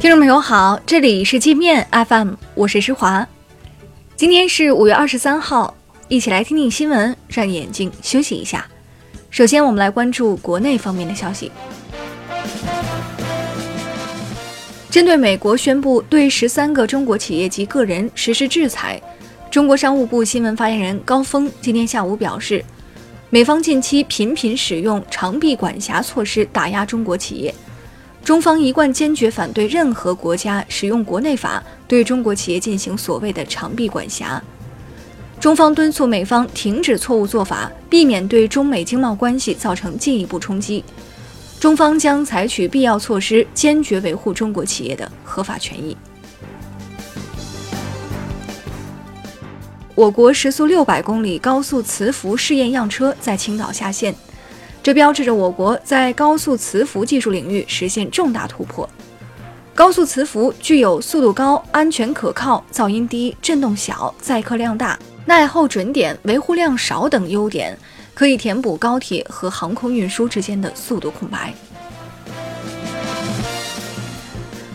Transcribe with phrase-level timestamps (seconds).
[0.00, 3.26] 听众朋友好，这里是界面 FM，我是施华。
[4.14, 5.74] 今天是五月二十三号，
[6.06, 8.64] 一起来听听新闻，让眼睛休息一下。
[9.28, 11.50] 首先，我们来关注国内方面的消息。
[14.88, 19.02] 针对美国宣布对十三个中国企业及个人实施制裁，
[19.50, 22.64] 中国商务部新闻发言人高峰今天下午表示，
[23.30, 27.52] 美方近期频频使用长臂管辖措施打压中国企业。
[28.28, 34.38] 中方一贯坚决反对任何国家使用国内法对中国企业进行所谓的长臂管辖。
[35.40, 40.84] 中方敦促美方停止错误做法，避免对中美经贸关系造成进一步冲击。
[41.58, 45.96] 中方将采取必要措施，坚决维护中国企业的合法权益。
[49.94, 54.14] 我国时速六百公里高速磁浮试验样车在青岛下线。
[54.82, 58.88] 这标志着我国在高速磁浮技术领域实现重大突破。
[59.74, 67.78] 高速磁浮具有速度高、安全可靠、噪音低、振动小、载客量大、耐候准点、维护量少等优点，
[68.12, 71.54] 可以填补高铁和航空运输之间的速度空白。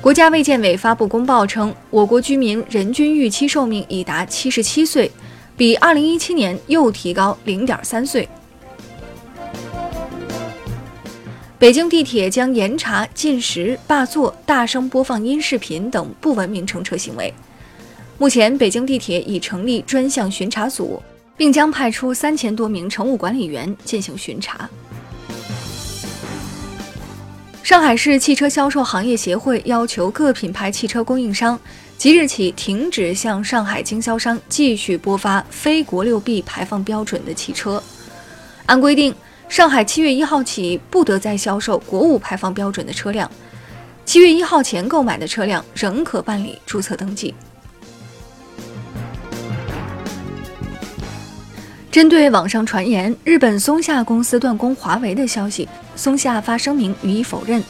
[0.00, 5.10] 国家卫健委发布公报称，我国居民人均预期寿命已达七十七岁，
[5.56, 8.28] 比二零一七年又提高零点三岁。
[11.62, 17.32] 北京地铁将严查进食、霸座、大声播放音视频等不文明乘车行为。
[18.18, 21.00] 目前，北京地铁已成立专项巡查组，
[21.36, 24.68] 并将派出三千多名乘务管理员进行巡查。
[27.62, 31.56] 上海市汽车销售行业协会要求各品牌汽车供应商
[31.96, 37.80] 即日起停止向上海经销商继续播发非国六 B 排放标准的汽车。
[38.66, 39.14] 按规定。
[39.52, 43.30] 上海七月一号起不得再销售国五排放标准的车辆，
[44.02, 47.34] 七月一号前购买的车辆仍可办理注册登记。
[51.90, 57.62] 针对网上传言日本松下公司断供华为的消息，松下发声明予以否认，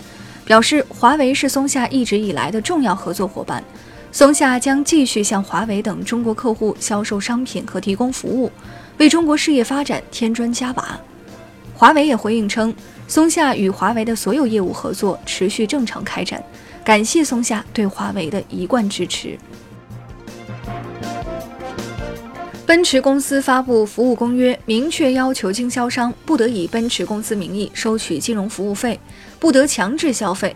[0.44, 3.60] 表示华为是松下一直以来的重要合作伙伴，
[4.12, 8.52] 松下将继续向华为等中国客户销售商品和提供服务，
[8.98, 10.96] 为中国事业发展添砖加瓦。
[11.82, 12.72] 华为也回应称，
[13.08, 16.40] 松下与华为的所有业务合作持续正常开展，
[16.84, 19.36] 感谢松下对华为的一贯支持。
[22.64, 29.00] 奔驰公司发布服务公约，明确要求经销商不得以奔驰公司名义收取金融服务费，
[29.40, 30.54] 不得强制消费，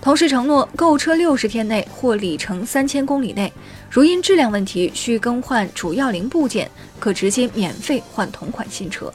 [0.00, 3.52] 同时承诺购车六十天内或里程三千公里内，
[3.88, 9.14] 如因质量问题需更换主要零部件，可直接免费换同款新车。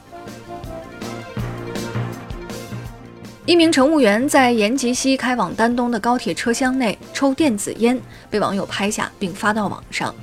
[3.44, 10.14] 一名乘务员在延吉西开往丹东的高铁车厢内抽电子烟，被网友拍下并发到网上。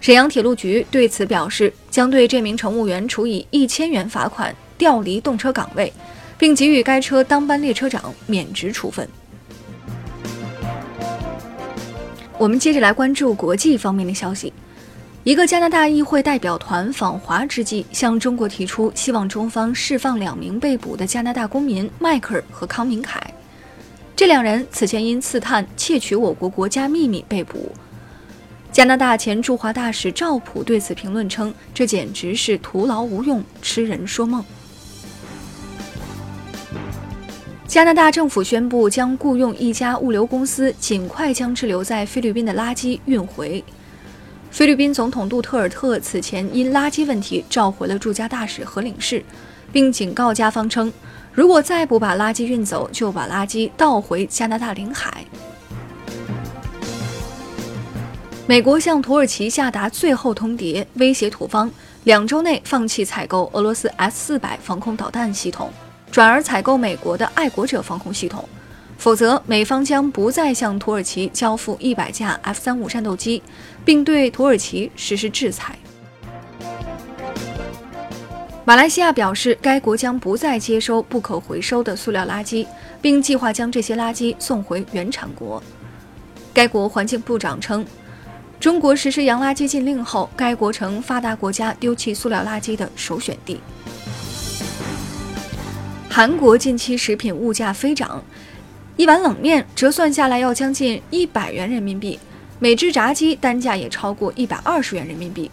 [0.00, 5.92] 沈阳铁路局对此表示，将对这名乘务员处以一千元罚款、调离动车岗位，
[6.38, 9.08] 并给予该车当班列车长免职处分。
[12.38, 14.52] 我们接着来关注国际方面的消息。
[15.24, 23.18] 一个加拿大议会代表团访华之际，向中国提出希望中方释放两名被捕的加拿大公民迈克尔和康明凯。
[24.14, 27.72] 这两人此前因刺探、窃取我国国家秘密被捕。
[28.70, 34.44] 加拿大前驻华大使赵普对此评论称：“这简直是徒劳无用，痴人说梦。”
[37.66, 43.64] 加拿大政府宣布将雇佣一家物流公司，尽快将滞留在菲律宾的垃圾运回。
[44.54, 49.20] 菲律宾总统杜特尔特此前因垃圾问题召回了驻加大使和领事，
[49.72, 50.92] 并警告加方称，
[51.32, 55.24] 如果再不把垃圾运走，就把垃圾倒回加拿大领海。
[58.46, 61.68] 美国向土耳其下达最后通牒，威胁土方
[62.04, 65.68] 两周内放弃采购俄罗斯 S 四百防空导弹系统，
[66.12, 68.48] 转而采购美国的爱国者防空系统。
[68.96, 73.42] 否则，美方将不再向土耳其交付一百架 F 三五战斗机，
[73.84, 75.76] 并对土耳其实施制裁。
[78.64, 82.66] 马来西亚表示，该国将不再接收不可回收的塑料垃圾，
[83.02, 85.62] 并计划将这些垃圾送回原产国。
[86.54, 87.84] 该国环境部长称，
[88.58, 93.60] 中国实施洋垃圾禁令后，该国成发达国家丢弃塑料垃圾的首选地。
[96.08, 98.24] 韩国近期食品物价飞涨。
[98.96, 102.16] 一碗冷面折算下来要将近一百元人民币，
[102.60, 105.50] 每只炸鸡单价也超过一百二十元人民币，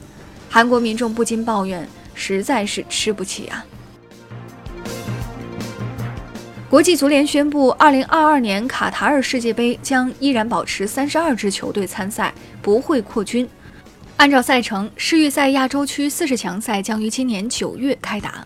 [0.47, 3.65] 韩国民众不禁抱怨，实在是吃不起啊。
[6.69, 13.49] 国际足联宣布，二零二二年卡塔尔世界杯将依然保持三十二支球队参赛，不会扩军。
[14.17, 18.45] 按照赛程，世预赛亚洲区四十强赛将于今年九月开打。